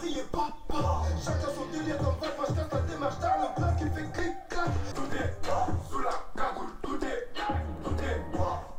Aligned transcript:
crier 0.00 0.24
papa. 0.32 1.02
Chacun 1.24 1.50
son 1.54 1.66
délire 1.78 1.98
comme 1.98 2.14
Fat, 2.20 2.34
moi 2.36 2.46
je 2.48 2.54
casse 2.54 2.72
la 2.72 2.80
démarche 2.92 3.18
dans 3.20 3.36
le 3.42 3.48
bloc 3.56 3.72
qui 3.78 3.84
fait 3.84 4.08
clic 4.12 4.34
clac. 4.48 4.70
Tout 4.94 5.10
est 5.16 5.30
sous 5.90 6.00
la 6.00 6.14
cagoule, 6.36 6.72
tout 6.82 6.98
est, 7.04 7.20
tout 7.84 7.98
est, 8.02 8.20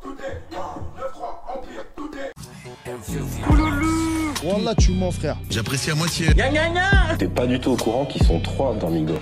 tout 0.02 0.18
est, 0.23 0.38
9-3 0.54 1.21
Empire, 1.54 1.86
tout 1.96 2.12
est. 2.18 2.31
Wallah, 4.44 4.76
tu 4.76 4.92
mens, 4.92 5.12
frère. 5.12 5.38
J'apprécie 5.49 5.92
à 5.92 5.96
moitié. 5.96 6.34
T'es 7.20 7.28
pas 7.28 7.46
du 7.46 7.60
tout 7.60 7.72
au 7.72 7.78
courant 7.78 8.06
qu'ils 8.06 8.26
sont 8.26 8.40
trois 8.40 8.74
dans 8.76 8.90
Migos. 8.90 9.19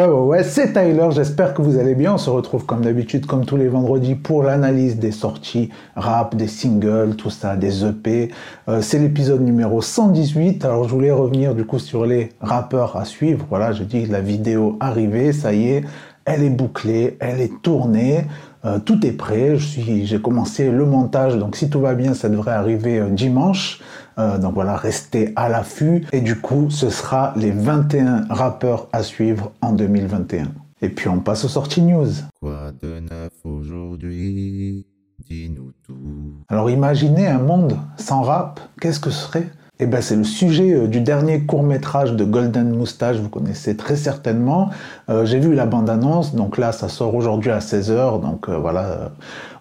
Ouais, 0.00 0.06
ouais, 0.06 0.12
ouais, 0.14 0.44
c'est 0.44 0.72
Tyler, 0.72 1.08
j'espère 1.10 1.52
que 1.52 1.60
vous 1.60 1.78
allez 1.78 1.94
bien. 1.94 2.14
On 2.14 2.16
se 2.16 2.30
retrouve 2.30 2.64
comme 2.64 2.80
d'habitude, 2.80 3.26
comme 3.26 3.44
tous 3.44 3.58
les 3.58 3.68
vendredis, 3.68 4.14
pour 4.14 4.42
l'analyse 4.42 4.98
des 4.98 5.12
sorties 5.12 5.68
rap, 5.94 6.34
des 6.36 6.46
singles, 6.46 7.16
tout 7.16 7.28
ça, 7.28 7.54
des 7.54 7.84
EP. 7.84 8.30
Euh, 8.70 8.80
c'est 8.80 8.98
l'épisode 8.98 9.42
numéro 9.42 9.82
118. 9.82 10.64
Alors, 10.64 10.84
je 10.84 10.94
voulais 10.94 11.10
revenir 11.10 11.54
du 11.54 11.66
coup 11.66 11.78
sur 11.78 12.06
les 12.06 12.30
rappeurs 12.40 12.96
à 12.96 13.04
suivre. 13.04 13.44
Voilà, 13.50 13.72
je 13.72 13.82
dis 13.82 14.06
la 14.06 14.22
vidéo 14.22 14.78
arrivée, 14.80 15.34
ça 15.34 15.52
y 15.52 15.68
est, 15.68 15.84
elle 16.24 16.44
est 16.44 16.48
bouclée, 16.48 17.18
elle 17.20 17.42
est 17.42 17.60
tournée. 17.60 18.24
Euh, 18.64 18.78
tout 18.78 19.06
est 19.06 19.12
prêt, 19.12 19.56
je 19.56 19.66
suis, 19.66 20.06
j'ai 20.06 20.20
commencé 20.20 20.70
le 20.70 20.84
montage, 20.84 21.36
donc 21.36 21.56
si 21.56 21.70
tout 21.70 21.80
va 21.80 21.94
bien, 21.94 22.12
ça 22.12 22.28
devrait 22.28 22.52
arriver 22.52 22.98
euh, 22.98 23.08
dimanche. 23.08 23.80
Euh, 24.18 24.36
donc 24.36 24.54
voilà, 24.54 24.76
restez 24.76 25.32
à 25.36 25.48
l'affût. 25.48 26.06
Et 26.12 26.20
du 26.20 26.36
coup, 26.36 26.68
ce 26.68 26.90
sera 26.90 27.32
les 27.36 27.50
21 27.52 28.26
rappeurs 28.28 28.88
à 28.92 29.02
suivre 29.02 29.52
en 29.62 29.72
2021. 29.72 30.48
Et 30.82 30.88
puis 30.88 31.08
on 31.08 31.20
passe 31.20 31.44
aux 31.44 31.48
sorties 31.48 31.82
news. 31.82 32.08
Quoi 32.40 32.72
de 32.82 33.00
neuf 33.00 33.32
aujourd'hui? 33.44 34.86
Dis-nous 35.26 35.72
tout. 35.86 36.42
Alors 36.48 36.70
imaginez 36.70 37.28
un 37.28 37.38
monde 37.38 37.78
sans 37.96 38.22
rap, 38.22 38.60
qu'est-ce 38.80 39.00
que 39.00 39.10
ce 39.10 39.26
serait? 39.26 39.50
Eh 39.82 39.86
ben, 39.86 40.02
c'est 40.02 40.16
le 40.16 40.24
sujet 40.24 40.74
euh, 40.74 40.86
du 40.86 41.00
dernier 41.00 41.40
court 41.40 41.62
métrage 41.62 42.12
de 42.12 42.22
Golden 42.22 42.68
Moustache, 42.76 43.16
vous 43.16 43.30
connaissez 43.30 43.78
très 43.78 43.96
certainement. 43.96 44.68
Euh, 45.08 45.24
J'ai 45.24 45.38
vu 45.38 45.54
la 45.54 45.64
bande-annonce, 45.64 46.34
donc 46.34 46.58
là 46.58 46.72
ça 46.72 46.90
sort 46.90 47.14
aujourd'hui 47.14 47.50
à 47.50 47.60
16h, 47.60 48.20
donc 48.20 48.50
euh, 48.50 48.58
voilà, 48.58 49.10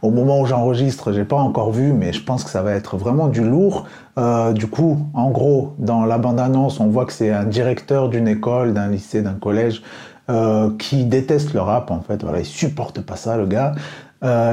au 0.02 0.12
moment 0.12 0.42
où 0.42 0.46
j'enregistre, 0.46 1.14
j'ai 1.14 1.24
pas 1.24 1.38
encore 1.38 1.72
vu, 1.72 1.94
mais 1.94 2.12
je 2.12 2.22
pense 2.22 2.44
que 2.44 2.50
ça 2.50 2.62
va 2.62 2.74
être 2.74 2.98
vraiment 2.98 3.28
du 3.28 3.44
lourd. 3.44 3.86
Du 4.54 4.68
coup, 4.68 4.98
en 5.14 5.30
gros, 5.32 5.76
dans 5.78 6.04
la 6.04 6.18
bande-annonce, 6.18 6.82
on 6.82 6.88
voit 6.88 7.06
que 7.06 7.14
c'est 7.14 7.32
un 7.32 7.46
directeur 7.46 8.10
d'une 8.10 8.28
école, 8.28 8.74
d'un 8.74 8.90
lycée, 8.90 9.22
d'un 9.22 9.34
collège, 9.34 9.82
qui 10.78 11.06
déteste 11.06 11.54
le 11.54 11.62
rap 11.62 11.90
en 11.90 12.02
fait, 12.02 12.22
voilà, 12.24 12.40
il 12.40 12.46
supporte 12.46 13.00
pas 13.00 13.16
ça 13.16 13.38
le 13.38 13.46
gars. 13.46 13.76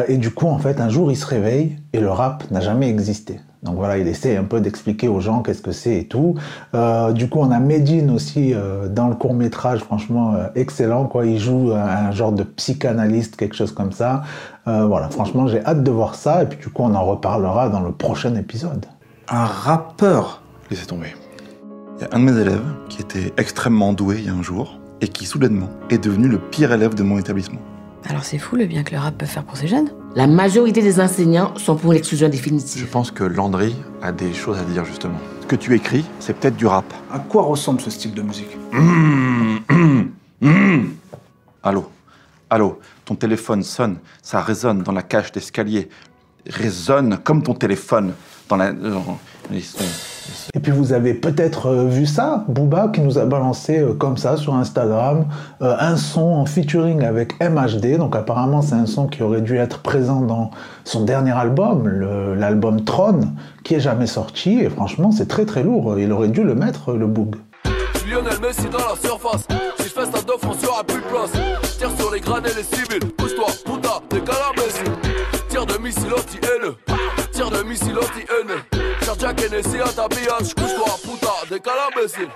Et 0.06 0.19
du 0.19 0.30
coup, 0.30 0.46
en 0.46 0.58
fait, 0.58 0.80
un 0.80 0.88
jour, 0.88 1.10
il 1.10 1.16
se 1.16 1.26
réveille 1.26 1.78
et 1.92 1.98
le 1.98 2.10
rap 2.10 2.48
n'a 2.52 2.60
jamais 2.60 2.88
existé. 2.88 3.41
Donc 3.67 3.75
voilà, 3.75 3.98
il 3.98 4.06
essaie 4.06 4.36
un 4.36 4.45
peu 4.45 4.61
d'expliquer 4.61 5.09
aux 5.09 5.20
gens 5.20 5.42
qu'est-ce 5.42 5.61
que 5.61 5.72
c'est 5.72 5.97
et 5.98 6.06
tout. 6.06 6.36
Euh, 6.75 7.12
du 7.12 7.28
coup, 7.28 7.41
on 7.41 7.50
a 7.50 7.59
Medine 7.59 8.11
aussi 8.11 8.55
euh, 8.55 8.89
dans 8.89 9.09
le 9.09 9.17
court 9.17 9.34
métrage, 9.34 9.81
franchement 9.81 10.34
euh, 10.34 10.47
excellent. 10.55 11.05
Quoi, 11.05 11.27
il 11.27 11.39
joue 11.39 11.72
un 11.72 12.12
genre 12.12 12.33
de 12.33 12.44
psychanalyste, 12.44 13.37
quelque 13.37 13.56
chose 13.56 13.72
comme 13.72 13.92
ça. 13.92 14.22
Voilà, 14.64 15.09
franchement, 15.11 15.47
j'ai 15.47 15.64
hâte 15.64 15.84
de 15.84 15.91
voir 15.92 16.17
ça. 16.17 16.42
Et 16.42 16.47
puis 16.47 16.59
du 16.59 16.69
coup, 16.70 16.83
on 16.83 16.94
en 16.94 17.05
reparlera 17.05 17.69
dans 17.69 17.81
le 17.81 17.92
prochain 17.92 18.34
épisode. 18.34 18.87
un 19.28 19.44
rappeur. 19.44 20.42
Laissez 20.70 20.87
tomber. 20.87 21.14
Il 21.98 22.03
y 22.03 22.05
a 22.05 22.09
un 22.12 22.19
de 22.19 22.25
mes 22.25 22.41
élèves 22.41 22.64
qui 22.89 23.00
était 23.00 23.33
extrêmement 23.37 23.92
doué 23.92 24.17
il 24.19 24.27
y 24.27 24.28
a 24.28 24.34
un 24.34 24.42
jour 24.42 24.78
et 25.00 25.09
qui 25.09 25.25
soudainement 25.25 25.69
est 25.91 26.03
devenu 26.03 26.28
le 26.28 26.39
pire 26.39 26.72
élève 26.72 26.94
de 26.94 27.03
mon 27.03 27.19
établissement. 27.19 27.61
Alors 28.08 28.24
c'est 28.24 28.38
fou 28.38 28.56
le 28.56 28.66
bien 28.66 28.84
que 28.84 28.92
le 28.92 28.98
rap 29.00 29.18
peut 29.18 29.26
faire 29.26 29.42
pour 29.44 29.56
ces 29.56 29.66
jeunes. 29.66 29.90
La 30.14 30.26
majorité 30.26 30.80
des 30.80 31.00
enseignants 31.00 31.56
sont 31.56 31.76
pour 31.76 31.92
l'exclusion 31.92 32.28
Je 32.28 32.32
définitive. 32.32 32.86
pense 32.86 33.10
que 33.10 33.24
Landry 33.24 33.74
a 34.00 34.12
des 34.12 34.32
choses 34.32 34.58
à 34.58 34.62
dire 34.64 34.84
justement. 34.84 35.18
Ce 35.42 35.46
que 35.46 35.56
tu 35.56 35.74
écris, 35.74 36.04
c'est 36.20 36.36
peut-être 36.36 36.56
du 36.56 36.66
rap. 36.66 36.84
À 37.10 37.18
quoi 37.18 37.42
ressemble 37.42 37.80
ce 37.80 37.90
style 37.90 38.14
de 38.14 38.22
musique? 38.22 38.56
Allô? 41.62 41.91
Allô? 42.48 42.78
Ton 43.04 43.16
téléphone 43.16 43.62
sonne, 43.62 43.98
ça 44.22 44.41
résonne 44.41 44.82
dans 44.82 44.92
la 44.92 45.02
cage 45.02 45.32
d'escalier. 45.32 45.88
Résonne 46.48 47.19
comme 47.19 47.42
ton 47.42 47.54
téléphone 47.54 48.14
dans 48.48 48.56
la... 48.56 48.72
Et 50.54 50.60
puis 50.60 50.72
vous 50.72 50.92
avez 50.92 51.14
peut-être 51.14 51.66
euh, 51.66 51.87
vu 51.87 52.06
ça, 52.06 52.44
Booba 52.48 52.88
qui 52.88 53.00
nous 53.00 53.19
a 53.19 53.25
balancé 53.25 53.78
euh, 53.78 53.94
comme 53.94 54.16
ça 54.16 54.37
sur 54.37 54.54
Instagram 54.54 55.26
euh, 55.62 55.76
un 55.78 55.97
son 55.97 56.22
en 56.22 56.47
featuring 56.47 57.04
avec 57.04 57.41
MHD. 57.41 57.98
Donc 57.98 58.16
apparemment 58.16 58.62
c'est 58.62 58.75
un 58.75 58.87
son 58.87 59.06
qui 59.06 59.22
aurait 59.22 59.42
dû 59.42 59.56
être 59.56 59.81
présent 59.81 60.20
dans 60.20 60.50
son 60.84 61.04
dernier 61.04 61.32
album, 61.32 61.88
l'album 62.38 62.84
Tron, 62.84 63.20
qui 63.64 63.75
est 63.75 63.81
jamais 63.81 64.06
sorti. 64.06 64.60
Et 64.60 64.70
franchement 64.70 65.10
c'est 65.10 65.28
très 65.28 65.44
très 65.44 65.62
lourd. 65.62 65.98
Il 65.98 66.12
aurait 66.12 66.28
dû 66.28 66.43
le 66.43 66.54
mettre 66.54 66.93
le 66.93 67.06
Boog. 67.06 67.37
Lionel 68.08 68.38
Messi 68.41 68.69
dans 68.70 68.78
la 68.78 69.08
surface. 69.08 69.47
Si 69.78 69.84
je 69.84 69.88
fais 69.88 70.04
ça 70.04 70.19
on 70.43 70.84
plus 70.84 71.03
place. 71.03 71.32
Tire 71.78 71.91
sur 71.98 72.12
les 72.12 72.20
les 72.20 72.62
civils. 72.62 73.10
Pousse-toi. 73.16 73.47
Tire 75.48 75.66
de 75.66 75.78
missile 75.78 76.12
anti-haine. 76.12 76.95
Puta. 79.62 81.33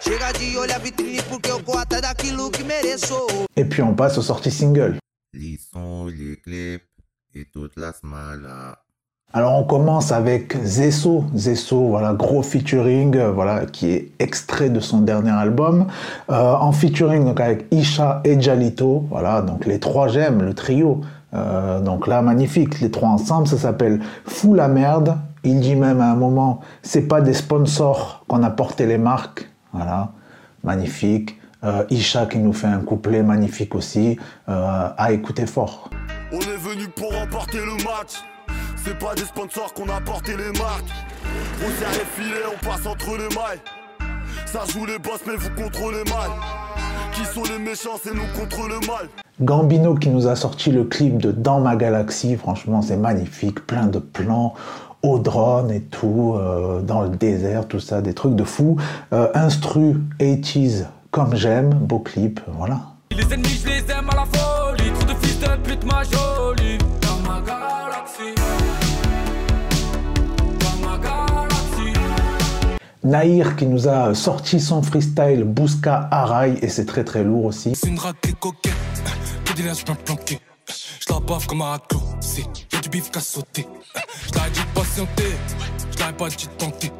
Chega 0.01 0.33
de 0.33 0.59
olhar 0.59 0.81
vitrine 0.81 1.21
porque 1.29 1.51
eu 1.51 2.01
daquilo 2.01 2.51
que 2.51 2.63
mereço. 2.65 3.27
Et 3.57 3.65
puis 3.65 3.83
on 3.83 3.95
passe 3.95 4.17
aux 4.17 4.23
sorties 4.23 4.51
singles. 4.51 4.97
Les 5.35 5.59
sons, 5.73 6.07
les 6.07 6.37
clips 6.37 6.83
et 7.35 7.45
toute 7.53 7.77
la 7.77 7.93
smala. 7.93 8.79
Alors 9.33 9.53
on 9.53 9.65
commence 9.65 10.13
avec 10.13 10.57
Zesso, 10.65 11.25
Zesso, 11.37 11.89
voilà, 11.89 12.15
gros 12.15 12.43
featuring, 12.43 13.15
euh, 13.17 13.31
voilà, 13.31 13.67
qui 13.67 13.91
est 13.91 14.11
extrait 14.19 14.71
de 14.71 14.81
son 14.81 15.03
dernier 15.03 15.31
album, 15.31 15.87
Euh, 16.31 16.55
en 16.55 16.73
featuring 16.73 17.25
donc 17.25 17.39
avec 17.39 17.67
Isha 17.71 18.23
et 18.25 18.41
Jalito, 18.41 19.05
voilà, 19.11 19.43
donc 19.43 19.67
les 19.67 19.79
trois 19.79 20.09
j'aime, 20.09 20.43
le 20.43 20.55
trio, 20.55 21.03
Euh, 21.33 21.79
donc 21.81 22.09
là 22.09 22.23
magnifique, 22.23 22.81
les 22.81 22.91
trois 22.91 23.11
ensemble, 23.11 23.47
ça 23.47 23.57
s'appelle 23.57 24.01
Fou 24.27 24.55
la 24.55 24.67
merde. 24.67 25.17
Il 25.43 25.61
dit 25.61 25.77
même 25.77 26.01
à 26.01 26.11
un 26.11 26.17
moment, 26.17 26.61
c'est 26.83 27.09
pas 27.09 27.21
des 27.21 27.33
sponsors 27.33 28.25
qu'on 28.28 28.43
a 28.43 28.51
porté 28.51 28.87
les 28.87 28.99
marques, 28.99 29.51
voilà, 29.73 30.12
magnifique. 30.65 31.37
Euh, 31.62 31.84
Isha 31.91 32.25
qui 32.25 32.39
nous 32.39 32.55
fait 32.55 32.67
un 32.67 32.81
couplet 32.81 33.23
magnifique 33.23 33.75
aussi, 33.75 34.19
euh, 34.49 34.89
à 34.97 35.12
écouter 35.12 35.47
fort. 35.47 35.91
On 36.33 36.39
est 36.39 36.56
venu 36.56 36.89
pour 36.89 37.12
remporter 37.12 37.59
le 37.59 37.73
match. 37.84 38.25
C'est 38.77 38.99
pas 38.99 39.15
des 39.15 39.25
sponsors 39.25 39.75
qu'on 39.75 39.89
a 39.91 40.01
porté 40.01 40.37
les 40.37 40.59
marques. 40.59 40.91
On 41.62 41.69
les 41.69 42.25
filets, 42.25 42.47
on 42.51 42.67
passe 42.67 42.87
entre 42.87 43.11
les 43.11 43.34
mailles. 43.34 43.61
Ça 44.47 44.61
joue 44.72 44.87
les 44.87 44.99
boss, 44.99 45.21
mais 45.27 45.37
vous 45.37 45.51
contrôlez 45.51 46.05
mal. 46.05 46.31
Qui 47.12 47.25
sont 47.27 47.43
les 47.45 47.59
méchants, 47.59 47.99
c'est 48.03 48.15
nous 48.15 48.27
contre 48.39 48.67
le 48.67 48.87
mal. 48.87 49.09
Gambino 49.43 49.95
qui 49.95 50.09
nous 50.11 50.27
a 50.27 50.37
sorti 50.37 50.71
le 50.71 50.84
clip 50.84 51.19
de 51.19 51.33
Dans 51.33 51.61
ma 51.61 51.77
galaxie, 51.77 52.37
franchement 52.37 52.83
c'est 52.83 52.97
magnifique, 52.97 53.67
plein 53.67 53.87
de 53.87 53.99
plans 53.99 54.55
au 55.03 55.19
drone 55.19 55.71
et 55.71 55.81
tout, 55.81 56.34
euh, 56.37 56.83
dans 56.83 57.03
le 57.03 57.09
désert, 57.09 57.66
tout 57.66 57.81
ça, 57.81 58.03
des 58.03 58.15
trucs 58.15 58.34
de 58.34 58.44
fou. 58.44 58.77
Euh, 59.12 59.28
instru 59.34 59.97
80s 60.19 60.87
comme 61.11 61.34
j'aime, 61.34 61.71
beau 61.71 61.99
clip, 61.99 62.41
voilà. 62.47 62.81
Les 63.10 63.25
ennemis, 63.34 63.60
je 63.65 63.69
les 63.69 63.91
aime 63.91 64.09
à 64.10 64.16
la 64.16 64.25
folie. 64.25 64.93
Trop 64.93 65.05
de 65.05 65.15
fils 65.15 65.41
de 65.41 65.56
pute, 65.56 65.84
ma 65.84 66.03
jolie. 66.05 66.78
Dans 67.00 67.28
ma 67.28 67.41
galaxie. 67.41 68.34
Dans 70.60 70.89
ma 70.89 70.99
galaxie. 70.99 71.99
Naïr 73.03 73.56
qui 73.56 73.66
nous 73.66 73.89
a 73.89 74.15
sorti 74.15 74.60
son 74.60 74.83
freestyle 74.83 75.43
Bouska 75.44 76.09
Arai 76.12 76.59
et 76.62 76.69
c'est 76.69 76.87
très 76.87 77.03
très 77.03 77.25
lourd 77.25 77.47
aussi. 77.47 77.75
C'est 77.75 77.89
une 77.89 77.99
raclée 77.99 78.34
coquette. 78.39 78.72
Que 79.44 79.53
des 79.55 79.62
je 79.62 79.84
planqué. 80.05 80.39
Je 81.00 81.12
la 81.12 81.19
baffe 81.19 81.47
comme 81.47 81.62
un. 81.62 81.78
C'est 82.21 82.44
y'a 82.72 82.81
du 82.81 82.89
bif 82.89 83.10
qu'à 83.10 83.21
sauter. 83.21 83.66
Patienter. 84.81 85.37
Je 85.91 86.13
pas 86.13 86.29
dit 86.29 86.47
de 86.47 86.53
tenter. 86.53 86.93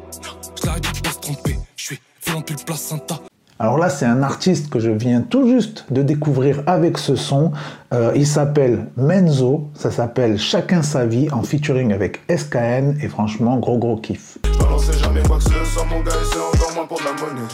Je 0.63 0.79
dit 0.79 1.01
de 1.01 1.01
pas 1.01 1.11
se 1.11 1.19
tromper. 1.19 1.57
Je 1.75 1.83
suis 1.83 1.99
violent 2.23 2.41
depuis 2.41 2.55
le 2.59 2.63
placenta. 2.63 3.19
Alors 3.57 3.77
là, 3.79 3.89
c'est 3.89 4.05
un 4.05 4.21
artiste 4.21 4.69
que 4.69 4.79
je 4.79 4.91
viens 4.91 5.21
tout 5.21 5.47
juste 5.47 5.85
de 5.91 6.03
découvrir 6.03 6.61
avec 6.67 6.97
ce 6.99 7.15
son. 7.15 7.51
Euh, 7.93 8.11
il 8.15 8.27
s'appelle 8.27 8.87
Menzo, 8.97 9.69
ça 9.73 9.89
s'appelle 9.89 10.37
Chacun 10.37 10.83
sa 10.83 11.05
vie 11.05 11.29
en 11.31 11.43
featuring 11.43 11.91
avec 11.91 12.21
SKN 12.29 12.97
et 13.01 13.07
franchement, 13.07 13.57
gros 13.57 13.77
gros 13.77 13.97
kiff. 13.97 14.37
Je 14.45 14.59
balancerai 14.59 14.97
jamais 14.99 15.23
quoi 15.23 15.37
que 15.37 15.43
ce 15.43 15.65
soit, 15.73 15.85
mon 15.85 16.01
gars, 16.01 16.11
et 16.11 16.25
c'est 16.31 16.57
encore 16.57 16.75
moins 16.75 16.85
pour 16.85 16.99
de 16.99 17.05
la 17.05 17.13
monnaie. 17.13 17.47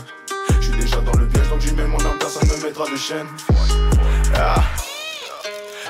Je 0.60 0.66
suis 0.66 0.81
déjà 0.81 0.98
dans 1.01 1.18
le 1.18 1.28
piège, 1.28 1.50
donc 1.50 1.62
j'y 1.62 1.74
mets 1.74 1.88
mon 1.88 2.00
âme, 2.00 2.18
personne 2.19 2.48
ne 2.48 2.63
mettra 2.63 2.86
de 2.90 2.98
chaîne. 2.98 3.28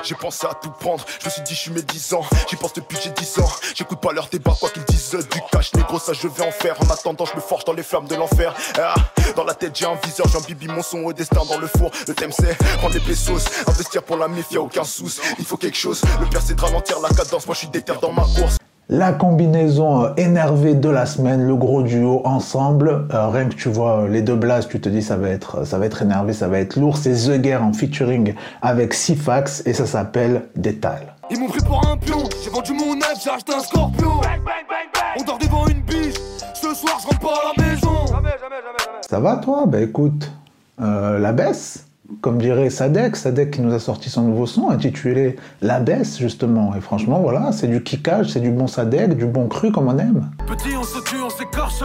J'ai 0.08 0.14
pensé 0.14 0.46
à 0.46 0.54
tout 0.54 0.70
prendre, 0.70 1.04
je 1.20 1.26
me 1.26 1.30
suis 1.30 1.42
dit 1.42 1.54
je 1.54 1.60
suis 1.60 1.70
mes 1.70 1.82
10 1.82 2.14
ans 2.14 2.24
J'y 2.48 2.56
pense 2.56 2.72
depuis 2.72 2.96
j'ai 3.04 3.10
10 3.10 3.40
ans. 3.40 3.50
J'écoute 3.74 4.00
pas 4.00 4.10
leur 4.10 4.26
débat 4.28 4.54
quoi 4.58 4.70
qu'ils 4.70 4.84
disent 4.84 5.10
Du 5.30 5.38
cash 5.52 5.74
négro 5.74 5.98
ça 5.98 6.14
je 6.14 6.26
vais 6.28 6.46
en 6.46 6.50
faire. 6.50 6.80
En 6.82 6.88
attendant 6.88 7.26
je 7.26 7.36
me 7.36 7.42
forge 7.42 7.66
dans 7.66 7.74
les 7.74 7.82
flammes 7.82 8.06
de 8.06 8.14
l'enfer. 8.14 8.54
Ah. 8.78 8.94
Dans 9.36 9.44
la 9.44 9.52
tête 9.52 9.76
j'ai 9.76 9.84
un 9.84 9.96
viseur, 9.96 10.26
j'en 10.28 10.40
bibi 10.40 10.66
mon 10.66 10.82
son 10.82 11.00
au 11.00 11.12
destin 11.12 11.42
dans 11.46 11.58
le 11.58 11.66
four. 11.66 11.90
Le 12.06 12.14
thème 12.14 12.32
c'est 12.32 12.56
prendre 12.78 12.94
des 12.94 13.00
pesos 13.00 13.44
Investir 13.66 14.02
pour 14.02 14.16
la 14.16 14.28
mif 14.28 14.50
y'a 14.50 14.62
aucun 14.62 14.84
sous. 14.84 15.20
Il 15.38 15.44
faut 15.44 15.58
quelque 15.58 15.76
chose, 15.76 16.00
le 16.20 16.26
pire 16.26 16.40
c'est 16.42 16.54
de 16.54 16.60
ralentir 16.62 17.00
la 17.00 17.10
cadence. 17.10 17.44
Moi 17.44 17.54
je 17.54 17.58
suis 17.58 17.68
déter 17.68 17.92
dans 18.00 18.12
ma 18.12 18.22
course 18.22 18.57
La 18.90 19.12
combinaison 19.12 20.04
euh, 20.04 20.08
énervée 20.16 20.74
de 20.74 20.88
la 20.88 21.04
semaine, 21.04 21.46
le 21.46 21.54
gros 21.54 21.82
duo 21.82 22.22
ensemble, 22.24 23.06
euh, 23.12 23.28
rien 23.28 23.44
que 23.50 23.54
tu 23.54 23.68
vois 23.68 24.04
euh, 24.04 24.08
les 24.08 24.22
deux 24.22 24.34
blasts, 24.34 24.70
tu 24.70 24.80
te 24.80 24.88
dis 24.88 25.02
ça 25.02 25.18
va 25.18 25.28
être 25.28 25.66
ça 25.66 25.76
va 25.78 25.84
être 25.84 26.00
énervé, 26.00 26.32
ça 26.32 26.48
va 26.48 26.58
être 26.58 26.76
lourd. 26.76 26.96
C'est 26.96 27.12
The 27.12 27.38
Guerre 27.38 27.62
en 27.62 27.74
featuring 27.74 28.32
avec 28.62 28.94
Sifax 28.94 29.62
et 29.66 29.74
ça 29.74 29.84
s'appelle 29.84 30.44
Détal. 30.56 31.14
Ils 31.30 31.38
m'ont 31.38 31.48
pris 31.48 31.60
pour 31.60 31.86
un 31.86 31.98
pion, 31.98 32.22
j'ai 32.42 32.48
vendu 32.48 32.72
mon 32.72 32.94
neuf, 32.94 33.12
j'ai 33.22 33.28
acheté 33.28 33.52
un 33.52 33.60
scorpion. 33.60 34.22
On 35.18 35.22
dort 35.22 35.36
devant 35.38 35.68
une 35.68 35.82
biche, 35.82 36.14
ce 36.54 36.72
soir 36.72 36.98
je 37.02 37.08
rentre 37.08 37.20
pas 37.20 37.28
à 37.28 37.58
la 37.58 37.62
maison. 37.62 38.06
Ça 39.06 39.20
va 39.20 39.36
toi? 39.36 39.64
Bah 39.66 39.82
écoute, 39.82 40.32
euh, 40.80 41.18
la 41.18 41.32
baisse, 41.32 41.84
comme 42.20 42.38
dirait 42.38 42.70
Sadek, 42.70 43.16
Sadek 43.16 43.50
qui 43.52 43.60
nous 43.60 43.72
a 43.74 43.78
sorti 43.78 44.10
son 44.10 44.22
nouveau 44.22 44.46
son 44.46 44.70
intitulé 44.70 45.36
La 45.60 45.80
baisse 45.80 46.18
justement. 46.18 46.74
Et 46.74 46.80
franchement 46.80 47.20
voilà, 47.20 47.52
c'est 47.52 47.68
du 47.68 47.82
kickage, 47.82 48.30
c'est 48.30 48.40
du 48.40 48.50
bon 48.50 48.66
Sadek, 48.66 49.16
du 49.16 49.26
bon 49.26 49.48
cru 49.48 49.70
comme 49.70 49.88
on 49.88 49.98
aime. 49.98 50.30
Petit, 50.46 50.76
on 50.76 50.82
se 50.82 51.02
tue, 51.04 51.20
on 51.22 51.30
s'écorche. 51.30 51.82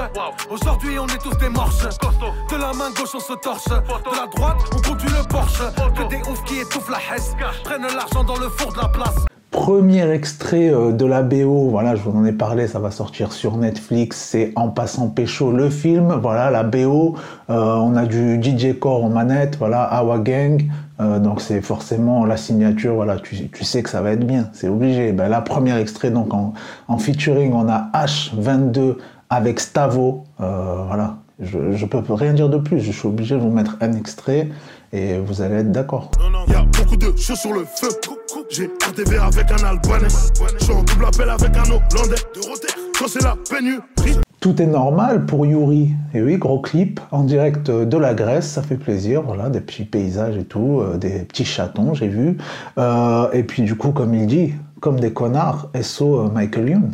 Aujourd'hui, 0.50 0.98
on 1.00 1.08
est 1.08 1.22
tous 1.22 1.38
des 1.38 1.50
morches. 1.50 1.84
De 1.84 2.56
la 2.56 2.74
main 2.74 2.90
gauche, 2.96 3.16
on 3.16 3.20
se 3.20 3.34
torche. 3.42 3.66
De 3.66 4.16
la 4.16 4.28
droite, 4.28 4.58
on 4.74 4.90
conduit 4.90 5.10
le 5.10 5.28
Porsche. 5.28 5.64
Que 5.96 6.10
des 6.10 6.22
oufs 6.30 6.44
qui 6.46 6.60
étouffent 6.60 6.90
la 6.90 7.16
hesse. 7.16 7.34
Prennent 7.64 7.82
l'argent 7.82 8.24
dans 8.24 8.38
le 8.38 8.50
four 8.50 8.72
de 8.74 8.78
la 8.78 8.88
place. 8.90 9.33
Premier 9.54 10.10
extrait 10.10 10.74
euh, 10.74 10.92
de 10.92 11.06
la 11.06 11.22
BO, 11.22 11.70
voilà, 11.70 11.96
je 11.96 12.02
vous 12.02 12.18
en 12.18 12.26
ai 12.26 12.32
parlé, 12.32 12.66
ça 12.66 12.80
va 12.80 12.90
sortir 12.90 13.32
sur 13.32 13.56
Netflix, 13.56 14.18
c'est 14.18 14.52
En 14.56 14.70
passant 14.70 15.10
pécho 15.10 15.52
le 15.52 15.70
film, 15.70 16.12
voilà, 16.24 16.50
la 16.50 16.64
BO, 16.64 17.16
euh, 17.52 17.76
on 17.76 17.96
a 17.96 18.08
du 18.08 18.42
DJ 18.42 18.80
Core 18.80 19.06
en 19.06 19.10
manette, 19.10 19.56
voilà, 19.60 19.84
Awa 19.84 20.18
Gang, 20.18 20.64
euh, 21.00 21.20
donc 21.20 21.40
c'est 21.40 21.62
forcément 21.62 22.26
la 22.26 22.36
signature, 22.36 22.96
voilà, 22.96 23.20
tu, 23.20 23.64
sais 23.64 23.84
que 23.84 23.92
ça 23.92 24.02
va 24.02 24.14
être 24.14 24.26
bien, 24.26 24.50
c'est 24.54 24.70
obligé. 24.70 25.12
Ben 25.12 25.30
là, 25.30 25.40
premier 25.42 25.80
extrait, 25.80 26.10
donc 26.10 26.34
en, 26.34 26.54
en 26.88 26.98
featuring, 26.98 27.54
on 27.54 27.70
a 27.70 27.92
H22 27.94 28.96
avec 29.30 29.60
Stavo, 29.60 30.24
voilà, 30.40 31.18
je, 31.40 31.74
je 31.74 31.86
peux 31.86 32.02
rien 32.12 32.34
dire 32.34 32.50
de 32.50 32.58
plus, 32.58 32.80
je 32.80 32.92
suis 32.92 33.08
obligé 33.08 33.36
de 33.36 33.42
vous 33.42 33.52
mettre 33.52 33.78
un 33.82 33.94
extrait 33.94 34.50
et 34.94 35.18
vous 35.18 35.42
allez 35.42 35.56
être 35.56 35.72
d'accord. 35.72 36.12
Il 36.48 36.54
y 36.54 36.56
a 36.56 36.64
beaucoup 36.64 36.96
de 36.96 37.18
choses 37.18 37.40
sur 37.40 37.54
le 37.54 37.66
feu. 37.66 37.90
J'ai 38.50 38.70
RDV 38.88 39.18
avec 39.18 39.52
un 39.52 39.66
Albanais. 39.66 40.08
Je 40.60 40.64
suis 40.64 40.74
en 40.74 40.84
double 40.84 41.06
appel 41.06 41.30
avec 41.30 41.58
un 41.58 41.64
Hollandais. 41.64 42.16
De 42.16 43.00
quand 43.00 43.08
c'est 43.08 43.24
la 43.24 43.36
pénurie. 43.50 44.22
Tout 44.40 44.62
est 44.62 44.68
normal 44.68 45.26
pour 45.26 45.46
Yuri. 45.46 45.94
Et 46.14 46.22
oui, 46.22 46.38
gros 46.38 46.60
clip 46.60 47.00
en 47.12 47.24
direct 47.24 47.72
de 47.72 47.98
la 47.98 48.14
Grèce, 48.14 48.48
ça 48.48 48.62
fait 48.62 48.76
plaisir. 48.76 49.24
Voilà, 49.24 49.50
des 49.50 49.62
petits 49.62 49.86
paysages 49.86 50.38
et 50.38 50.44
tout, 50.44 50.82
euh, 50.82 50.98
des 50.98 51.20
petits 51.20 51.46
chatons, 51.46 51.94
j'ai 51.94 52.10
vu. 52.10 52.38
Euh, 52.78 53.32
et 53.32 53.44
puis 53.44 53.64
du 53.64 53.76
coup, 53.76 53.92
comme 53.92 54.14
il 54.14 54.28
dit, 54.28 54.54
comme 54.82 55.00
des 55.00 55.14
connards, 55.14 55.70
SO 55.82 56.20
euh, 56.20 56.30
Michael 56.30 56.70
Youn. 56.70 56.92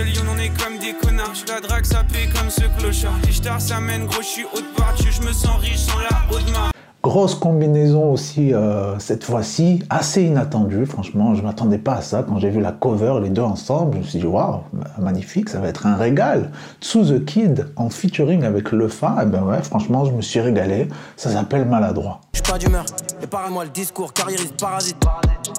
On 0.00 0.38
est 0.38 0.48
comme 0.62 0.78
des 0.78 0.94
connards. 0.94 1.34
Je 1.34 1.52
la 1.52 1.60
drague, 1.60 1.84
ça 1.84 2.02
paie 2.04 2.28
comme 2.34 2.50
ce 2.50 2.62
clochard. 2.78 3.18
Ishtar, 3.28 3.60
ça 3.60 3.80
mène 3.80 4.06
gros, 4.06 4.22
je 4.22 4.26
suis 4.26 4.44
haute 4.44 4.74
partie. 4.76 5.10
Je 5.10 5.22
me 5.22 5.32
sens 5.32 5.56
riche 5.60 5.78
sans 5.78 5.98
la 5.98 6.34
haute 6.34 6.50
main. 6.52 6.70
Grosse 7.02 7.34
combinaison 7.34 8.12
aussi 8.12 8.54
euh, 8.54 8.96
cette 9.00 9.24
fois-ci, 9.24 9.82
assez 9.90 10.22
inattendue. 10.22 10.86
Franchement, 10.86 11.34
je 11.34 11.42
m'attendais 11.42 11.78
pas 11.78 11.94
à 11.94 12.00
ça 12.00 12.24
quand 12.26 12.38
j'ai 12.38 12.48
vu 12.48 12.60
la 12.60 12.70
cover, 12.70 13.18
les 13.20 13.28
deux 13.28 13.42
ensemble. 13.42 13.94
Je 13.94 13.98
me 13.98 14.04
suis 14.04 14.18
dit 14.20 14.26
waouh, 14.26 14.60
magnifique, 14.98 15.48
ça 15.48 15.58
va 15.58 15.68
être 15.68 15.84
un 15.86 15.96
régal. 15.96 16.52
To 16.92 17.04
the 17.04 17.24
Kid 17.24 17.66
en 17.76 17.90
featuring 17.90 18.44
avec 18.44 18.70
Le 18.70 18.86
Fa, 18.86 19.18
et 19.22 19.26
ben 19.26 19.42
ouais, 19.42 19.62
franchement, 19.62 20.04
je 20.04 20.12
me 20.12 20.22
suis 20.22 20.40
régalé. 20.40 20.88
Ça 21.16 21.30
s'appelle 21.30 21.66
Maladroit. 21.66 22.20
Je 22.34 22.38
suis 22.38 22.52
pas 22.52 22.58
d'humeur, 22.58 22.84
épargne-moi 23.20 23.64
le 23.64 23.70
discours, 23.70 24.12
carriériste 24.12 24.58
parasite. 24.58 24.96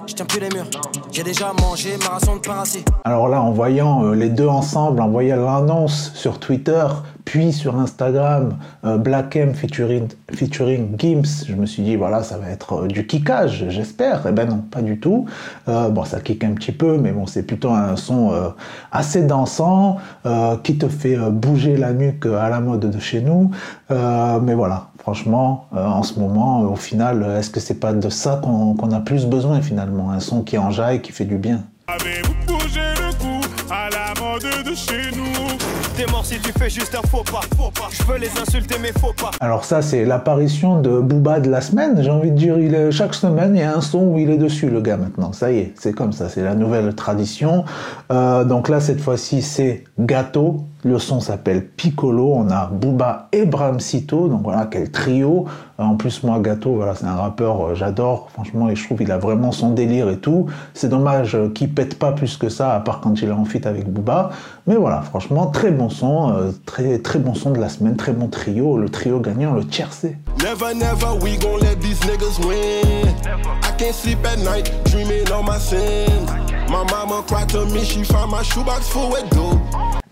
Je 0.06 0.14
tiens 0.14 0.24
plus 0.24 0.40
les 0.40 0.48
murs, 0.48 0.66
j'ai 1.12 1.22
déjà 1.22 1.52
mangé 1.60 1.90
ma 1.98 2.14
ration 2.14 2.36
de 2.36 2.40
parasite. 2.40 2.88
Alors 3.04 3.28
là, 3.28 3.42
en 3.42 3.50
voyant 3.50 4.04
euh, 4.04 4.14
les 4.14 4.30
deux 4.30 4.46
ensemble, 4.46 5.00
en 5.02 5.08
voyant 5.08 5.36
l'annonce 5.36 6.12
sur 6.14 6.38
Twitter, 6.38 6.86
puis 7.24 7.52
sur 7.52 7.78
Instagram, 7.78 8.56
euh, 8.84 8.96
Black 8.96 9.36
M 9.36 9.54
featuring, 9.54 10.08
featuring 10.32 10.98
Gims, 10.98 11.44
je 11.46 11.54
me 11.54 11.66
suis 11.66 11.82
dit, 11.82 11.96
voilà, 11.96 12.22
ça 12.22 12.38
va 12.38 12.48
être 12.48 12.84
euh, 12.84 12.86
du 12.86 13.06
kickage, 13.06 13.66
j'espère. 13.68 14.26
Eh 14.26 14.32
ben 14.32 14.48
non, 14.48 14.58
pas 14.58 14.80
du 14.80 14.98
tout. 14.98 15.26
Bon, 15.66 16.04
ça 16.04 16.20
kick 16.20 16.44
un 16.44 16.52
petit 16.52 16.72
peu, 16.72 16.96
mais 16.96 17.12
bon, 17.12 17.26
c'est 17.26 17.42
plutôt 17.42 17.70
un 17.70 17.96
son 17.96 18.32
assez 18.92 19.22
dansant, 19.22 19.98
qui 20.62 20.78
te 20.78 20.88
fait 20.88 21.16
bouger 21.30 21.76
la 21.76 21.92
nuque 21.92 22.26
à 22.26 22.48
la 22.48 22.60
mode 22.60 22.90
de 22.90 22.98
chez 22.98 23.20
nous. 23.20 23.50
mais 23.90 24.54
voilà, 24.54 24.88
franchement, 25.04 25.66
en 25.72 26.02
ce 26.02 26.18
moment, 26.18 26.62
au 26.62 26.76
final, 26.76 27.22
est-ce 27.38 27.50
que 27.50 27.60
c'est 27.60 27.78
pas 27.78 27.92
de 27.92 28.08
ça 28.08 28.40
qu'on 28.42 28.74
qu 28.74 28.94
a 28.94 29.00
plus 29.00 29.26
besoin 29.26 29.60
finalement? 29.60 30.10
Un 30.10 30.18
son 30.18 30.40
qui 30.40 30.56
enjaille, 30.56 31.02
qui 31.02 31.12
fait 31.12 31.26
du 31.26 31.36
bien. 31.36 31.60
Avez-vous 31.88 32.32
bougé 32.46 32.80
le 32.96 33.12
cou 33.18 33.46
à 33.70 33.90
la 33.90 34.18
mode 34.18 34.64
de 34.64 34.74
chez 34.74 35.14
nous? 35.14 35.58
T'es 35.94 36.10
mort 36.10 36.24
si 36.24 36.38
tu 36.38 36.52
fais 36.58 36.70
juste 36.70 36.94
un 36.94 37.06
faux 37.06 37.22
pas. 37.22 37.42
Faux 37.54 37.70
pas. 37.70 37.88
Je 37.90 38.02
veux 38.04 38.16
les 38.16 38.30
insulter 38.40 38.76
mais 38.80 38.92
faux 38.98 39.12
pas. 39.12 39.30
Alors 39.40 39.66
ça 39.66 39.82
c'est 39.82 40.06
l'apparition 40.06 40.80
de 40.80 41.00
Booba 41.00 41.38
de 41.38 41.50
la 41.50 41.60
semaine. 41.60 42.02
J'ai 42.02 42.10
envie 42.10 42.30
de 42.30 42.36
dire, 42.36 42.58
il 42.58 42.74
est, 42.74 42.90
chaque 42.90 43.12
semaine 43.14 43.54
il 43.54 43.60
y 43.60 43.62
a 43.62 43.76
un 43.76 43.82
son 43.82 44.06
où 44.06 44.18
il 44.18 44.30
est 44.30 44.38
dessus 44.38 44.70
le 44.70 44.80
gars 44.80 44.96
maintenant. 44.96 45.34
Ça 45.34 45.52
y 45.52 45.58
est, 45.58 45.74
c'est 45.78 45.92
comme 45.92 46.12
ça, 46.12 46.30
c'est 46.30 46.42
la 46.42 46.54
nouvelle 46.54 46.94
tradition. 46.94 47.66
Euh, 48.10 48.44
donc 48.44 48.70
là 48.70 48.80
cette 48.80 49.02
fois-ci 49.02 49.42
c'est 49.42 49.84
Gâteau. 50.00 50.64
Le 50.84 50.98
son 50.98 51.20
s'appelle 51.20 51.66
Piccolo. 51.66 52.34
On 52.34 52.50
a 52.50 52.66
Booba 52.66 53.28
et 53.32 53.46
Bramsito. 53.46 54.28
Donc 54.28 54.42
voilà 54.42 54.68
quel 54.70 54.90
trio. 54.90 55.46
En 55.78 55.96
plus 55.96 56.22
moi 56.22 56.38
Gâteau, 56.38 56.74
voilà 56.74 56.94
c'est 56.94 57.06
un 57.06 57.16
rappeur, 57.16 57.66
euh, 57.66 57.74
j'adore. 57.74 58.28
Franchement 58.32 58.68
et 58.68 58.76
je 58.76 58.84
trouve 58.84 58.98
qu'il 58.98 59.10
a 59.10 59.18
vraiment 59.18 59.50
son 59.50 59.70
délire 59.70 60.08
et 60.08 60.18
tout. 60.18 60.46
C'est 60.72 60.88
dommage 60.88 61.34
euh, 61.34 61.48
qu'il 61.48 61.74
pète 61.74 61.98
pas 61.98 62.12
plus 62.12 62.36
que 62.36 62.48
ça 62.48 62.74
à 62.74 62.80
part 62.80 63.00
quand 63.00 63.20
il 63.20 63.28
est 63.28 63.32
en 63.32 63.44
feat 63.44 63.66
avec 63.66 63.90
Booba. 63.90 64.30
Mais 64.66 64.76
voilà 64.76 65.02
franchement 65.02 65.46
très 65.48 65.72
bon 65.72 65.88
son, 65.88 66.32
euh, 66.32 66.52
très 66.64 66.98
très 67.00 67.18
bon 67.18 67.34
son 67.34 67.50
de 67.50 67.58
la 67.58 67.68
semaine, 67.68 67.96
très 67.96 68.12
bon 68.12 68.28
trio, 68.28 68.78
le 68.78 68.88
trio 68.88 69.18
gagnant, 69.18 69.54
le 69.54 69.64
tiercé. 69.64 70.16
Never, 70.38 70.74
never, 70.74 71.18
we 71.20 71.38
gon' 71.38 71.58
let 71.60 71.80
these 71.80 71.98
niggas 72.00 72.38
win. 72.46 73.08
I 73.62 73.72
can't 73.76 73.94
sleep 73.94 74.24
at 74.24 74.38
night, 74.38 74.70
dreaming 74.84 75.28
on 75.32 75.44
my. 75.44 75.58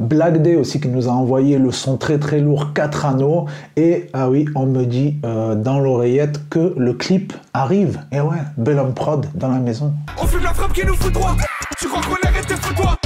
Black 0.02 0.42
Day 0.42 0.56
aussi 0.56 0.80
qui 0.80 0.88
nous 0.88 1.08
a 1.08 1.12
envoyé 1.12 1.58
le 1.58 1.70
son 1.70 1.96
très 1.96 2.18
très 2.18 2.40
lourd 2.40 2.72
4 2.74 3.06
anneaux 3.06 3.46
et 3.76 4.08
ah 4.12 4.28
oui 4.28 4.46
on 4.54 4.66
me 4.66 4.84
dit 4.84 5.16
euh, 5.24 5.54
dans 5.54 5.78
l'oreillette 5.78 6.48
que 6.48 6.74
le 6.76 6.92
clip 6.92 7.32
arrive. 7.54 8.00
Et 8.10 8.20
ouais 8.20 8.38
Bellum 8.56 8.94
Prod 8.94 9.26
dans 9.34 9.48
la 9.48 9.58
maison. 9.58 9.92
On 10.20 10.26
fume 10.26 10.42
la 10.42 10.52
frappe 10.52 10.72
qui 10.72 10.84
nous 10.84 10.94
fout 10.96 11.12
droit. 11.12 11.36
Tu 11.78 11.88
crois 11.88 12.00
qu'on 12.00 12.28
arrête 12.28 12.46
tes 12.46 12.54
fous 12.56 12.74
toi? 12.74 12.96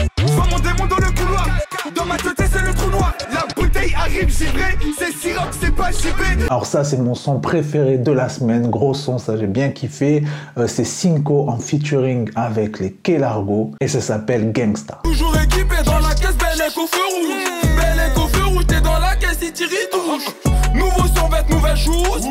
Mon 0.51 0.59
démon 0.59 0.87
dans 0.89 0.97
le 0.97 1.13
couloir. 1.13 1.47
Dans 1.95 2.05
ma 2.05 2.17
tête 2.17 2.49
c'est 2.51 2.63
le 2.63 2.73
trou 2.75 2.91
noir. 2.91 3.13
La 3.33 3.45
bouteille 3.55 3.95
arrive 3.95 4.29
givrée 4.29 4.77
C'est 4.99 5.13
Siroc 5.13 5.49
c'est 5.51 5.75
pas 5.75 5.91
givré 5.91 6.27
alors 6.49 6.67
ça 6.67 6.85
c'est 6.85 6.99
mon 6.99 7.15
son 7.15 7.41
préféré 7.41 7.99
de 7.99 8.13
la 8.13 8.29
semaine. 8.29 8.71
Gros 8.71 8.95
son 8.95 9.19
ça 9.19 9.37
j'ai 9.37 9.47
bien 9.47 9.71
kiffé. 9.71 10.23
Euh, 10.59 10.67
c'est 10.67 10.85
Cinco 10.85 11.49
en 11.49 11.59
featuring 11.59 12.31
avec 12.37 12.79
les 12.79 12.93
Kelargo. 12.93 13.73
Et 13.81 13.89
ça 13.89 14.01
s'appelle 14.01 14.53
Gangsta. 14.53 15.01
Toujours 15.03 15.37
équipé 15.37 15.77
dans 15.85 15.99
la 15.99 16.15
caisse 16.15 16.37
belle 16.57 16.71
et 16.73 16.79
au 16.79 16.87
feu 16.87 16.99
rouge. 17.15 17.77
Belle 17.77 18.13
au 18.17 18.29
feu 18.29 18.45
rouge 18.47 18.67
t'es 18.67 18.81
dans 18.81 18.99
la 18.99 19.17
caisse 19.17 19.39
il 19.43 19.53
tire 19.53 19.69
il 19.71 19.89
touche. 19.91 20.27
Nouveau 20.75 21.07
son 21.15 21.29
vête 21.29 21.49
nouvelle 21.49 21.77
chose 21.77 22.23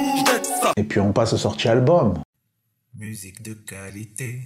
ça. 0.62 0.72
Et 0.78 0.84
puis 0.84 1.00
on 1.00 1.12
passe 1.12 1.34
au 1.34 1.38
sorti 1.38 1.68
album. 1.68 2.16
Musique 2.96 3.42
de 3.42 3.54
qualité 3.54 4.42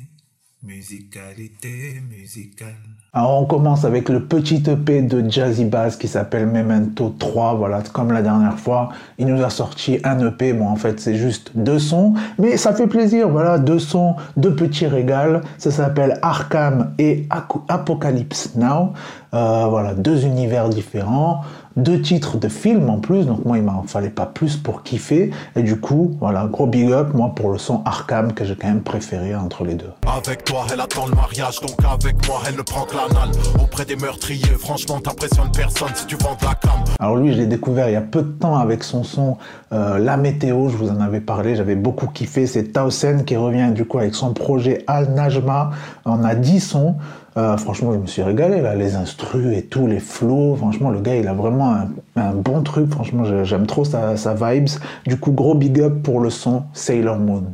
Musicalité 0.61 2.01
musicale. 2.09 2.75
Alors 3.13 3.41
on 3.41 3.45
commence 3.45 3.85
avec 3.85 4.09
le 4.09 4.25
petit 4.25 4.61
EP 4.67 5.01
de 5.01 5.27
Jazzy 5.29 5.63
Bass 5.63 5.95
qui 5.95 6.09
s'appelle 6.09 6.47
Memento 6.47 7.15
3. 7.17 7.53
Voilà, 7.53 7.81
comme 7.93 8.11
la 8.11 8.21
dernière 8.21 8.59
fois, 8.59 8.89
il 9.17 9.27
nous 9.27 9.41
a 9.41 9.49
sorti 9.49 9.99
un 10.03 10.19
EP. 10.27 10.51
Bon, 10.51 10.67
en 10.67 10.75
fait, 10.75 10.99
c'est 10.99 11.15
juste 11.15 11.51
deux 11.55 11.79
sons, 11.79 12.13
mais 12.37 12.57
ça 12.57 12.73
fait 12.73 12.87
plaisir. 12.87 13.29
Voilà, 13.29 13.57
deux 13.57 13.79
sons, 13.79 14.15
deux 14.35 14.53
petits 14.53 14.85
régals. 14.85 15.41
Ça 15.57 15.71
s'appelle 15.71 16.19
Arkham 16.21 16.93
et 16.99 17.25
Apocalypse 17.69 18.55
Now. 18.55 18.91
Euh, 19.33 19.65
voilà, 19.69 19.93
deux 19.93 20.25
univers 20.25 20.69
différents, 20.69 21.41
deux 21.79 22.01
titres 22.01 22.37
de 22.37 22.47
films 22.47 22.89
en 22.89 22.99
plus. 22.99 23.25
Donc 23.25 23.45
moi, 23.45 23.57
il 23.57 23.63
m'en 23.63 23.83
fallait 23.83 24.09
pas 24.09 24.25
plus 24.25 24.57
pour 24.57 24.83
kiffer. 24.83 25.31
Et 25.55 25.63
du 25.63 25.79
coup, 25.79 26.15
voilà, 26.19 26.45
gros 26.45 26.67
big 26.67 26.91
up 26.91 27.13
moi 27.13 27.33
pour 27.35 27.51
le 27.51 27.57
son 27.57 27.81
Arkham 27.85 28.33
que 28.33 28.45
j'ai 28.45 28.55
quand 28.55 28.67
même 28.67 28.81
préféré 28.81 29.35
entre 29.35 29.63
les 29.63 29.75
deux. 29.75 29.91
Avec 30.07 30.43
toi, 30.43 30.65
elle 30.71 30.79
attend 30.79 31.07
le 31.07 31.15
mariage, 31.15 31.59
donc 31.61 31.75
avec 31.89 32.27
moi, 32.27 32.41
elle 32.47 32.55
ne 32.55 32.61
prend 32.61 32.85
que 32.85 32.95
l'anal. 32.95 33.29
Auprès 33.61 33.85
des 33.85 33.95
meurtriers, 33.95 34.55
franchement, 34.57 34.99
t'impressionnes 34.99 35.51
personne 35.51 35.89
si 35.95 36.05
tu 36.05 36.15
vends 36.17 36.37
de 36.39 36.45
la 36.45 36.55
cam. 36.55 36.71
Alors 36.99 37.17
lui, 37.17 37.33
je 37.33 37.37
l'ai 37.37 37.47
découvert 37.47 37.89
il 37.89 37.93
y 37.93 37.97
a 37.97 38.01
peu 38.01 38.21
de 38.21 38.31
temps 38.31 38.57
avec 38.57 38.83
son 38.83 39.03
son 39.03 39.37
euh, 39.71 39.97
La 39.99 40.17
Météo, 40.17 40.69
je 40.69 40.77
vous 40.77 40.89
en 40.89 40.99
avais 40.99 41.21
parlé, 41.21 41.55
j'avais 41.55 41.75
beaucoup 41.75 42.07
kiffé. 42.07 42.47
C'est 42.47 42.73
Tausen 42.73 43.25
qui 43.25 43.35
revient 43.35 43.71
du 43.73 43.85
coup 43.85 43.99
avec 43.99 44.15
son 44.15 44.33
projet 44.33 44.83
Al 44.87 45.13
Najma. 45.13 45.71
On 46.05 46.23
a 46.23 46.35
10 46.35 46.59
sons. 46.59 46.95
Euh, 47.39 47.55
franchement, 47.55 47.93
je 47.93 47.99
me 47.99 48.05
suis 48.05 48.21
régalé 48.21 48.61
là, 48.61 48.75
les 48.75 48.95
instrus 48.95 49.55
et 49.57 49.63
tout, 49.63 49.87
les 49.87 49.99
flows. 49.99 50.57
Franchement, 50.57 50.89
le 50.89 50.99
gars, 50.99 51.15
il 51.15 51.27
a 51.27 51.33
vraiment 51.33 51.77
un, 52.17 52.33
bon 52.33 52.61
truc. 52.63 52.91
Franchement, 52.91 53.23
j'aime 53.43 53.65
trop 53.65 53.85
sa 53.85 54.33
vibes. 54.33 54.69
Du 55.07 55.17
coup, 55.17 55.31
gros 55.31 55.55
big 55.55 55.79
up 55.79 56.03
pour 56.03 56.19
le 56.19 56.29
son 56.29 56.63
Sailor 56.73 57.17
Moon. 57.17 57.53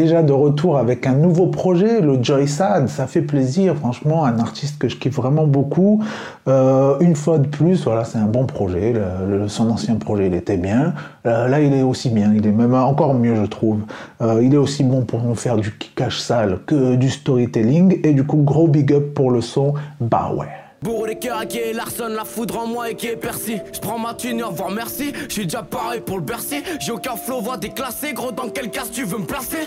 Déjà 0.00 0.22
de 0.22 0.32
retour 0.32 0.78
avec 0.78 1.06
un 1.06 1.12
nouveau 1.12 1.48
projet, 1.48 2.00
le 2.00 2.22
Joy 2.22 2.48
Sad, 2.48 2.88
ça 2.88 3.06
fait 3.06 3.20
plaisir, 3.20 3.76
franchement, 3.76 4.24
un 4.24 4.38
artiste 4.38 4.78
que 4.78 4.88
je 4.88 4.96
kiffe 4.96 5.16
vraiment 5.16 5.46
beaucoup. 5.46 6.02
Euh, 6.48 6.96
une 7.00 7.14
fois 7.14 7.36
de 7.36 7.46
plus, 7.46 7.84
voilà, 7.84 8.04
c'est 8.04 8.16
un 8.16 8.24
bon 8.24 8.46
projet. 8.46 8.94
Son 9.48 9.68
ancien 9.68 9.96
projet, 9.96 10.28
il 10.28 10.34
était 10.34 10.56
bien. 10.56 10.94
Euh, 11.26 11.48
là, 11.48 11.60
il 11.60 11.74
est 11.74 11.82
aussi 11.82 12.08
bien, 12.08 12.32
il 12.34 12.46
est 12.46 12.50
même 12.50 12.72
encore 12.72 13.12
mieux, 13.12 13.34
je 13.34 13.44
trouve. 13.44 13.80
Euh, 14.22 14.40
il 14.42 14.54
est 14.54 14.56
aussi 14.56 14.84
bon 14.84 15.02
pour 15.02 15.20
nous 15.20 15.34
faire 15.34 15.58
du 15.58 15.70
kickage 15.76 16.18
sale 16.18 16.60
que 16.64 16.94
du 16.94 17.10
storytelling. 17.10 18.00
Et 18.02 18.14
du 18.14 18.24
coup, 18.24 18.38
gros 18.38 18.68
big 18.68 18.94
up 18.94 19.12
pour 19.12 19.30
le 19.30 19.42
son, 19.42 19.74
bah 20.00 20.32
ouais. 20.34 20.48
Bourreau 20.82 21.06
des 21.06 21.16
cœurs 21.16 21.46
qui 21.46 21.58
est 21.58 21.74
Larson, 21.74 22.08
la 22.08 22.24
foudre 22.24 22.58
en 22.58 22.66
moi 22.66 22.90
et 22.90 22.94
qui 22.94 23.06
est 23.08 23.16
Percy. 23.16 23.58
Je 23.70 23.80
prends 23.80 23.98
ma 23.98 24.14
thune, 24.14 24.42
au 24.42 24.48
revoir, 24.48 24.70
merci. 24.70 25.12
Je 25.28 25.34
suis 25.34 25.44
déjà 25.44 25.62
pareil 25.62 26.00
pour 26.00 26.16
le 26.16 26.22
Bercy. 26.22 26.62
J'ai 26.80 26.92
aucun 26.92 27.16
flow, 27.16 27.42
voix 27.42 27.58
déclassé. 27.58 28.14
Gros, 28.14 28.32
dans 28.32 28.48
quel 28.48 28.70
cas 28.70 28.84
tu 28.90 29.04
veux 29.04 29.18
me 29.18 29.26
placer? 29.26 29.58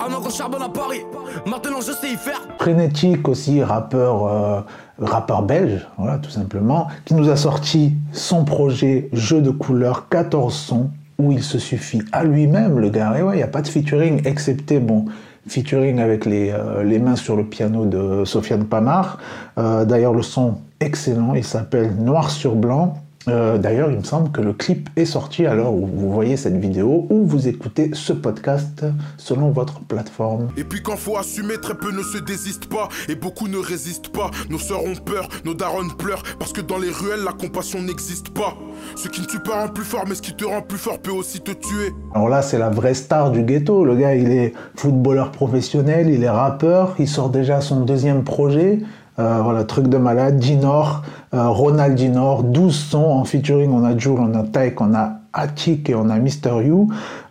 Un 0.00 0.14
an 0.14 0.20
qu'on 0.22 0.30
charbonne 0.30 0.62
à 0.62 0.70
Paris. 0.70 1.02
Maintenant, 1.44 1.82
je 1.82 1.92
sais 1.92 2.10
y 2.10 2.16
faire. 2.16 2.40
Frénétique 2.58 3.28
aussi, 3.28 3.62
rappeur, 3.62 4.26
euh, 4.26 4.60
rappeur 4.98 5.42
belge, 5.42 5.86
voilà, 5.98 6.16
tout 6.16 6.30
simplement, 6.30 6.88
qui 7.04 7.12
nous 7.12 7.28
a 7.28 7.36
sorti 7.36 7.92
son 8.12 8.46
projet 8.46 9.10
Jeu 9.12 9.42
de 9.42 9.50
couleurs, 9.50 10.08
14 10.08 10.54
sons, 10.54 10.90
où 11.18 11.32
il 11.32 11.42
se 11.42 11.58
suffit 11.58 12.00
à 12.12 12.24
lui-même, 12.24 12.78
le 12.78 12.88
gars. 12.88 13.14
Et 13.18 13.22
ouais, 13.22 13.34
il 13.34 13.38
n'y 13.38 13.42
a 13.42 13.48
pas 13.48 13.60
de 13.60 13.68
featuring, 13.68 14.26
excepté, 14.26 14.80
bon, 14.80 15.04
featuring 15.46 16.00
avec 16.00 16.24
les, 16.24 16.50
euh, 16.50 16.82
les, 16.82 16.98
mains 16.98 17.16
sur 17.16 17.36
le 17.36 17.44
piano 17.44 17.84
de 17.86 18.24
Sofiane 18.24 18.66
Pamar. 18.66 19.18
Euh, 19.58 19.84
D'ailleurs, 19.84 20.14
le 20.14 20.22
son 20.22 20.58
excellent, 20.80 21.34
il 21.34 21.44
s'appelle 21.44 21.94
Noir 21.96 22.30
sur 22.30 22.54
blanc. 22.54 23.05
Euh, 23.28 23.58
D'ailleurs, 23.58 23.90
il 23.90 23.98
me 23.98 24.04
semble 24.04 24.30
que 24.30 24.40
le 24.40 24.52
clip 24.52 24.88
est 24.96 25.04
sorti 25.04 25.46
à 25.46 25.54
l'heure 25.54 25.72
où 25.72 25.86
vous 25.86 26.12
voyez 26.12 26.36
cette 26.36 26.56
vidéo 26.56 27.06
ou 27.10 27.24
vous 27.26 27.48
écoutez 27.48 27.90
ce 27.92 28.12
podcast 28.12 28.84
selon 29.16 29.50
votre 29.50 29.80
plateforme. 29.80 30.48
Et 30.56 30.64
puis 30.64 30.82
quand 30.82 30.96
faut 30.96 31.16
assumer, 31.16 31.58
très 31.60 31.74
peu 31.74 31.90
ne 31.90 32.02
se 32.02 32.18
désistent 32.18 32.68
pas 32.68 32.88
et 33.08 33.16
beaucoup 33.16 33.48
ne 33.48 33.58
résistent 33.58 34.10
pas. 34.10 34.30
Nos 34.50 34.58
sœurs 34.58 34.84
ont 34.84 34.94
peur, 34.94 35.28
nos 35.44 35.54
darons 35.54 35.88
pleurent 35.98 36.22
parce 36.38 36.52
que 36.52 36.60
dans 36.60 36.78
les 36.78 36.90
ruelles, 36.90 37.24
la 37.24 37.32
compassion 37.32 37.82
n'existe 37.82 38.30
pas. 38.30 38.54
Ce 38.94 39.08
qui 39.08 39.20
ne 39.22 39.26
tue 39.26 39.40
pas 39.40 39.62
rend 39.62 39.68
plus 39.68 39.84
fort, 39.84 40.04
mais 40.08 40.14
ce 40.14 40.22
qui 40.22 40.34
te 40.34 40.44
rend 40.44 40.62
plus 40.62 40.78
fort 40.78 40.98
peut 40.98 41.10
aussi 41.10 41.40
te 41.40 41.50
tuer. 41.50 41.92
Alors 42.14 42.28
là, 42.28 42.42
c'est 42.42 42.58
la 42.58 42.70
vraie 42.70 42.94
star 42.94 43.30
du 43.30 43.42
ghetto. 43.42 43.84
Le 43.84 43.96
gars, 43.96 44.14
il 44.14 44.30
est 44.30 44.52
footballeur 44.76 45.32
professionnel, 45.32 46.10
il 46.10 46.22
est 46.22 46.30
rappeur, 46.30 46.94
il 46.98 47.08
sort 47.08 47.30
déjà 47.30 47.60
son 47.60 47.80
deuxième 47.80 48.22
projet. 48.22 48.80
Euh, 49.18 49.40
voilà, 49.42 49.64
truc 49.64 49.88
de 49.88 49.96
malade. 49.96 50.38
Dinor, 50.38 51.02
euh, 51.34 51.48
Ronald 51.48 51.94
Dinor, 51.94 52.42
12 52.42 52.74
sons 52.74 53.10
en 53.10 53.24
featuring. 53.24 53.72
On 53.72 53.84
a 53.84 53.96
Jules, 53.96 54.18
on 54.18 54.34
a 54.34 54.42
Tyke, 54.42 54.80
on 54.80 54.94
a 54.94 55.12
Attic 55.32 55.88
et 55.90 55.94
on 55.94 56.08
a 56.10 56.18
Mister 56.18 56.62
You. 56.62 56.88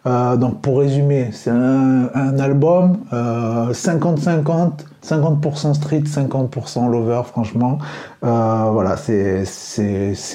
Euh, 0.07 0.35
donc 0.35 0.61
pour 0.61 0.79
résumer, 0.79 1.29
c'est 1.31 1.49
un, 1.49 2.09
album 2.39 2.97
50-50, 3.11 4.71
50%, 5.03 5.73
street, 5.73 6.03
50% 6.05 6.89
lover, 6.89 7.21
franchement. 7.25 7.79
Voilà, 8.21 8.95
c'est 8.97 9.45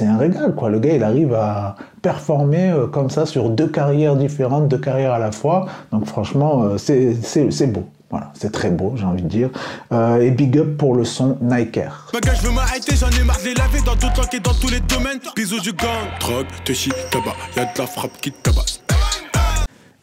un 0.03 0.19
régal, 0.19 0.55
quoi. 0.55 0.71
Le 0.71 0.79
gars, 0.79 0.95
il 0.95 1.05
arrive 1.05 1.35
à 1.35 1.77
performer 2.03 2.73
comme 2.93 3.11
ça 3.11 3.27
sur 3.27 3.51
deux 3.51 3.69
carrières 3.69 4.17
différentes, 4.17 4.69
deux 4.69 4.79
carrières 4.79 5.13
à 5.13 5.19
la 5.19 5.31
fois. 5.31 5.67
Donc 5.93 6.07
franchement, 6.07 6.77
c'est 6.77 7.73
beau. 7.73 7.85
Voilà, 8.11 8.33
c'est 8.35 8.51
très 8.51 8.71
beau, 8.71 8.95
j'ai 8.97 9.05
envie 9.05 9.23
de 9.23 9.29
dire. 9.29 9.51
Euh, 9.93 10.21
et 10.21 10.31
big 10.33 10.59
up 10.59 10.77
pour 10.77 10.97
le 10.97 11.05
son 11.05 11.39
Nike 11.41 11.77
Air. 11.77 12.11
Ma 12.13 12.21
gars, 12.21 12.35
je 12.35 12.47
veux 12.47 12.53
m'arrêter, 12.53 12.97
j'en 12.97 13.09
ai 13.11 13.23
marre 13.23 13.39
de 13.39 13.45
les 13.45 13.55
laver 13.55 13.81
dans 13.87 13.95
d'autres 13.95 14.35
et 14.35 14.41
dans 14.41 14.55
tous 14.55 14.69
les 14.69 14.81
domaines. 14.81 15.21
Bisous 15.37 15.61
du 15.61 15.73
gang. 15.73 15.89
Drogue, 16.19 16.47
te 16.65 16.73
chie, 16.73 16.93
tabac, 17.13 17.37
y'a 17.57 17.67
de 17.67 17.79
la 17.79 17.87
frappe 17.87 18.21
qui 18.21 18.33
te 18.33 18.51
tabasse. 18.51 18.83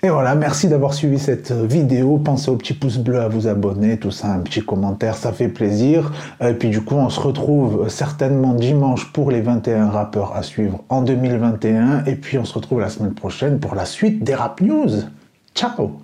Et 0.04 0.10
voilà, 0.10 0.36
merci 0.36 0.70
d'avoir 0.70 0.94
suivi 0.94 1.18
cette 1.18 1.52
vidéo. 1.52 2.18
Pensez 2.18 2.50
au 2.50 2.56
petit 2.56 2.74
pouce 2.74 2.98
bleu 2.98 3.20
à 3.20 3.28
vous 3.28 3.48
abonner, 3.48 3.98
tout 3.98 4.12
ça, 4.12 4.32
un 4.32 4.40
petit 4.40 4.62
commentaire, 4.62 5.18
ça 5.18 5.34
fait 5.34 5.50
plaisir. 5.50 6.14
Et 6.40 6.54
puis 6.54 6.70
du 6.70 6.82
coup, 6.82 6.96
on 6.96 7.10
se 7.10 7.20
retrouve 7.20 7.90
certainement 7.90 8.54
dimanche 8.54 9.12
pour 9.12 9.32
les 9.32 9.42
21 9.42 9.90
rappeurs 9.90 10.36
à 10.36 10.44
suivre 10.44 10.84
en 10.90 11.02
2021. 11.02 12.06
Et 12.06 12.16
puis 12.16 12.38
on 12.38 12.46
se 12.46 12.54
retrouve 12.54 12.80
la 12.80 12.90
semaine 12.90 13.16
prochaine 13.16 13.60
pour 13.60 13.74
la 13.74 13.86
suite 13.86 14.24
des 14.24 14.36
rap 14.36 14.62
news. 14.62 14.92
Ciao 15.56 16.00